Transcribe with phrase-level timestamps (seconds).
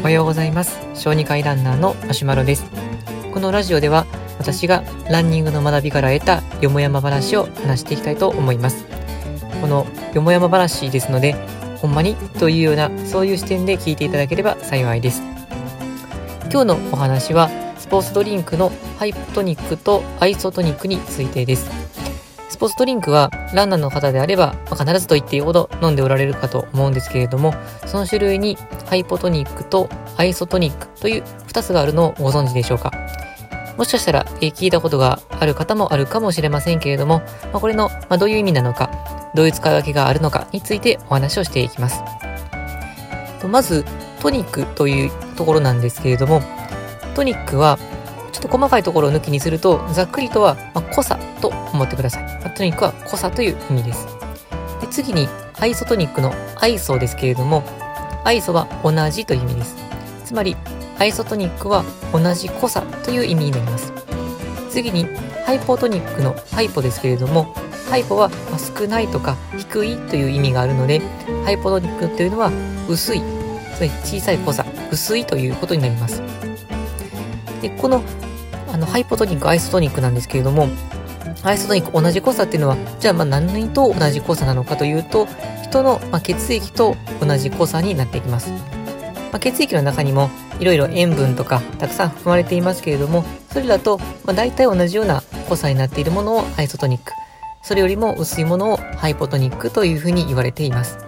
[0.00, 0.78] おはようございます。
[0.94, 2.64] 小児科医ランナーのマシュマロです。
[3.32, 4.06] このラジオでは
[4.38, 8.84] 私がランニングの学びから得たよもやま話を話していきたいと思います。
[9.60, 11.34] このよもやま話ですので
[11.78, 15.22] ほんまにというようなそういう視点で聞いていただければ幸いです。
[16.50, 21.84] 今日のお話はスポーツドリンクのハイポトニックとアイソトニックについてです。
[22.54, 27.52] スポーツドリンクはランナーの方であれば、まあ、必ずと言っていいほど飲んでおられるかと思うんですけれども
[27.84, 28.56] その種類に
[28.94, 32.92] ハイポトニックとアイソトニックという2つがあるのをご存知でしょうか？
[33.76, 37.20] もしかしたら、え聞いたことがある方もあるかもしれませんけれども、
[37.52, 42.04] ま、これの、まどういう意味なのかどういう使い分けがあるのかについてお話をしていきます
[43.48, 43.84] まず
[44.20, 46.40] トニックというところなんですけれども
[47.16, 47.80] トニックは
[48.30, 52.44] ちょっと細かいところを抜きにすると、ざっくりとは、ま、濃さと思ってください。
[52.44, 54.06] ま、トニックは濃さという意味です。
[54.80, 57.64] で次に、アイソトニックのアイソですけれども、
[58.24, 59.76] アイソは同じという意味です。
[60.24, 60.56] つまり、
[60.98, 63.92] アイソトニックは同じ濃さという意味になります。
[64.70, 65.06] 次に、
[65.44, 67.54] ハイポトニックのハイポですけれども、
[67.90, 68.30] ハイポは
[68.78, 71.02] 少ないとか低いという意味があるので、
[71.44, 72.50] ハイポトニックというのは
[72.88, 73.20] 薄い、
[73.76, 76.22] つまり小さい濃さ、薄いということになります。
[77.60, 78.02] で、この
[78.72, 80.68] あのハイポトニック、アイソトニックなんですけれども、
[81.42, 85.26] アイソトニック同じ濃さっていうのは、じゃあまあ何と同じ濃さなのかというと、
[85.62, 88.50] 人のま血液と同じ濃さになっていきます。
[88.50, 97.12] まあ、血液の中にもいろいろ塩分とかたくさん含まれていますけれども、それだとまあ大体同じような濃さになっているものをアイソトニック、
[97.62, 100.98] それよりも薄いものをハイポトニックというふうに言われています。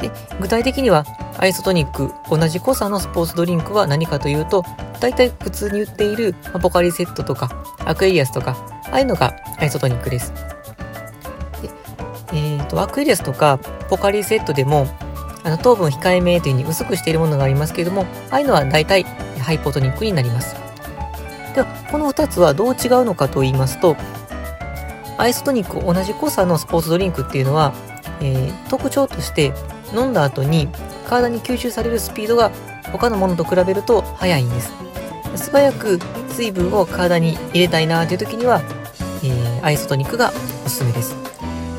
[0.00, 1.04] で具体的には
[1.38, 4.64] アイソトニック同じ濃さのスポーツドリンクは何かというと
[5.00, 10.32] 大体普通に売っているポカリスエットとかアクエリアスとかああいうのがアイソトニックです。
[11.62, 11.70] で
[12.34, 13.58] えーと、アクエリアスとか
[13.90, 14.86] ポカリスエットでも
[15.44, 19.04] あの糖分控えめというふうに薄くしているものがありますけれどもああいうのは大体
[19.40, 20.54] ハイポトニックになります。
[21.54, 23.96] ではこの2つはどう違うのかと言いますと
[25.18, 27.74] アイソトニック同じ濃さのスポーツドリンクっていうのは、
[28.20, 29.52] えー、特徴として
[29.94, 30.68] 飲んだ後に
[31.06, 32.50] 体に吸収されるスピードが
[32.92, 34.72] 他のものと比べると速いんです。
[35.36, 35.98] 素早く
[36.28, 38.62] 水分を体に入れたいなという時には、
[39.22, 40.32] えー、アイソトニックが
[40.64, 41.14] おすすめです。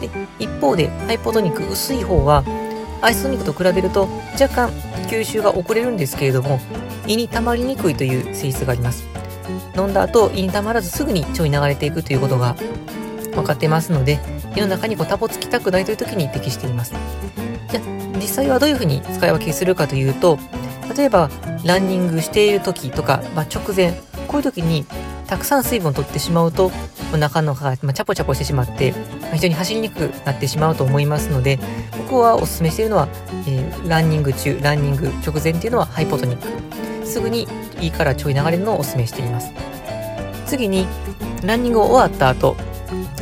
[0.00, 2.44] で一方でハイポトニック薄い方は
[3.02, 4.08] アイソトニックと比べると
[4.40, 4.70] 若干
[5.08, 6.60] 吸収が遅れるんですけれども
[7.06, 9.06] 胃に溜まりにくいという性質があります。
[9.76, 12.56] 飲んだ後胃に溜まらずすぐに腸に流れていくということが
[13.34, 14.18] 分かってますので
[14.56, 16.94] 胃の中にこうタボつきたくないという時に適しています。
[17.70, 17.80] じゃ
[18.16, 20.38] 実際はどういうふうに使い分けするかというと
[20.96, 21.30] 例えば
[21.64, 23.92] ランニングしている時とか、まあ、直前
[24.28, 24.84] こういう時に
[25.26, 26.70] たくさん水分を取ってしまうと
[27.12, 31.58] お腹の中が、まあ、チャポチャポしてしまって、ま、非常に走りにくくなってしまうと思いますので
[31.98, 33.08] 僕はおすすめしているのは、
[33.48, 36.66] えー、ランニング中ランニング直前っていうのはハイポトニック。
[37.06, 37.46] すぐに
[37.80, 39.52] 胃から腸に流れるのをおすすめしています。
[40.44, 40.86] 次に
[41.44, 42.56] ランニングを終わった後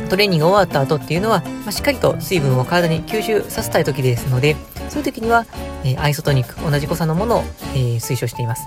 [0.09, 4.55] トレーニングが終わった後っていうのは、まあ、しっかりと水分を体に吸収させたい時ですので
[4.89, 5.45] そういう時には、
[5.83, 7.43] えー、アイソトニック同じ濃さのものを、
[7.73, 8.65] えー、推奨しています。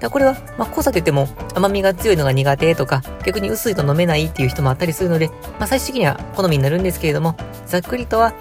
[0.00, 7.36] だこれは、まあ、濃さといっても甘みが強いのが苦手とか逆に薄いと飲めないっていう人もあったりするので、まあ、最終的には好みになるんですけれども
[7.66, 8.32] ざっくりとは、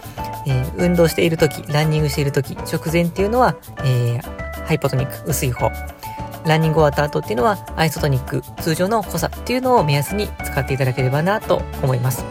[0.45, 5.71] えー、運動している時ランニングしている時直前っていうのは、えー、ハイポトニック薄い方。
[6.47, 12.23] ランニング終わった後っていうのはアイソトニック通常の濃さっていうのを目安に使っていただければなと思います。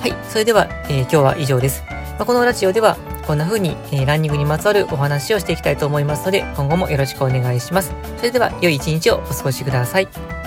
[0.00, 1.82] はい、それでは、えー、今日は以上です。
[2.18, 2.96] まあ、このラジオでは
[3.26, 7.94] こんな風に、えー、ランニングにまつわるお話をしていきたいと思いますので今後もよろしくお願いします。
[8.16, 10.37] それでは良い一日をお過ごしください。